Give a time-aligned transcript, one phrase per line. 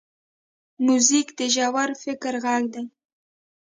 [0.85, 2.83] موزیک د ژور فکر غږ دی.